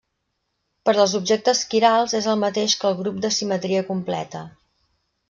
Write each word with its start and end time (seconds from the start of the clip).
Per 0.89 0.93
als 1.01 1.11
objectes 1.19 1.61
quirals 1.73 2.15
és 2.19 2.29
el 2.33 2.39
mateix 2.45 2.77
que 2.85 2.89
el 2.91 2.97
grup 3.03 3.21
de 3.27 3.31
simetria 3.37 3.85
completa. 3.91 4.43